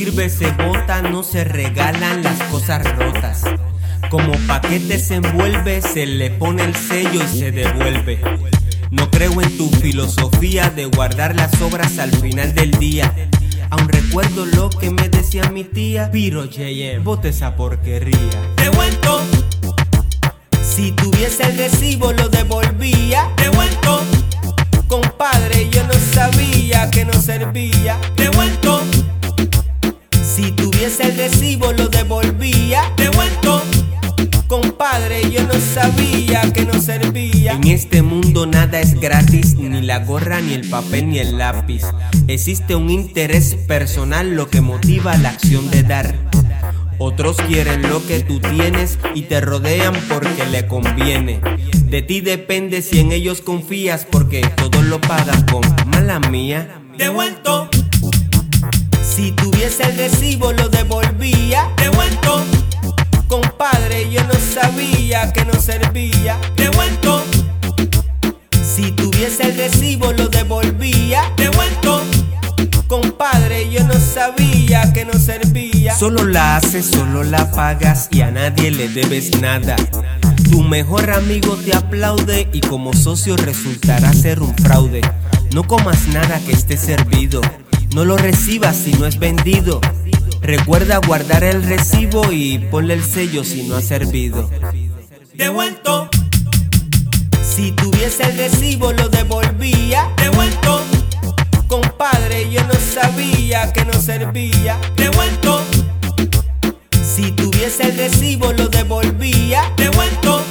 [0.00, 3.44] sirve se bota, no se regalan las cosas rotas.
[4.08, 8.18] Como paquete se envuelve, se le pone el sello y se devuelve.
[8.90, 13.14] No creo en tu filosofía de guardar las obras al final del día.
[13.68, 16.10] Aún recuerdo lo que me decía mi tía.
[16.10, 18.16] Piro JM, bote esa porquería.
[18.56, 19.20] Devuelto.
[20.62, 23.28] Si tuviese el recibo, lo devolvía.
[23.36, 24.00] Devuelto.
[24.88, 27.98] Compadre, yo no sabía que no servía.
[30.80, 32.90] Tuviese el recibo, lo devolvía.
[32.96, 33.62] Devuelto.
[34.46, 37.52] Compadre, yo no sabía que no servía.
[37.52, 41.82] En este mundo nada es gratis, ni la gorra, ni el papel, ni el lápiz.
[42.28, 46.14] Existe un interés personal lo que motiva la acción de dar.
[46.96, 51.42] Otros quieren lo que tú tienes y te rodean porque le conviene.
[51.90, 56.80] De ti depende si en ellos confías porque todos lo pagan con mala mía.
[56.96, 57.68] Devuelto.
[59.20, 61.68] Si tuviese el recibo lo devolvía.
[61.76, 62.42] Devuelto.
[63.28, 66.38] Compadre, yo no sabía que no servía.
[66.56, 67.22] Devuelto.
[68.62, 71.30] Si tuviese el recibo lo devolvía.
[71.36, 72.02] Devuelto.
[72.86, 75.94] Compadre, yo no sabía que no servía.
[75.94, 79.76] Solo la haces, solo la pagas y a nadie le debes nada.
[80.50, 85.02] Tu mejor amigo te aplaude y como socio resultará ser un fraude.
[85.52, 87.42] No comas nada que esté servido.
[87.94, 89.80] No lo recibas si no es vendido.
[90.40, 94.48] Recuerda guardar el recibo y ponle el sello si no ha servido.
[95.34, 96.08] Devuelto.
[97.42, 100.08] Si tuviese el recibo lo devolvía.
[100.16, 100.82] Devuelto.
[101.66, 104.78] Compadre, yo no sabía que no servía.
[104.96, 105.60] Devuelto.
[107.02, 109.72] Si tuviese el recibo lo devolvía.
[109.76, 110.44] Devuelto.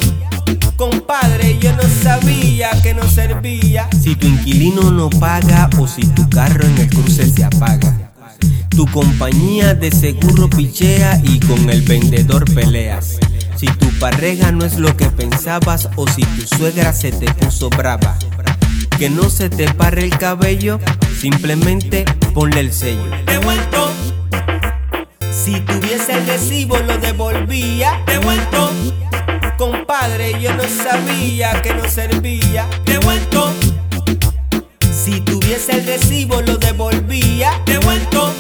[0.76, 3.90] Compadre, yo no sabía que no servía.
[4.02, 8.12] Si tu inquilino no paga o si tu carro en el cruce se apaga.
[8.70, 13.18] Tu compañía de seguro pichea y con el vendedor peleas.
[13.58, 17.70] Si tu pareja no es lo que pensabas o si tu suegra se te puso
[17.70, 18.18] brava.
[18.98, 20.80] Que no se te pare el cabello,
[21.20, 23.04] simplemente ponle el sello.
[23.26, 23.92] Devuelto.
[25.32, 28.02] Si tuviese el recibo lo devolvía.
[28.08, 28.72] Devuelto.
[29.60, 32.66] Compadre, yo no sabía que no servía.
[32.86, 33.54] Devuelto.
[34.90, 37.62] Si tuviese el recibo lo devolvía.
[37.66, 38.34] Devuelto.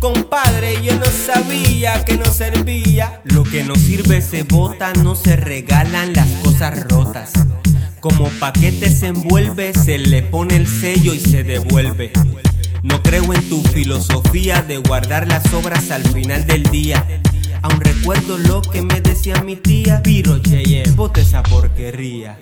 [0.00, 3.20] Compadre, yo no sabía que no servía.
[3.22, 7.30] Lo que no sirve se bota, no se regalan las cosas rotas.
[8.00, 12.10] Como paquete se envuelve, se le pone el sello y se devuelve.
[12.82, 17.21] No creo en tu filosofía de guardar las obras al final del día.
[18.02, 20.02] Recuerdo lo que me decía mi tía.
[20.02, 22.36] Piro JM, bote esa porquería.